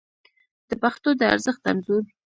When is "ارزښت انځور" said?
1.33-2.03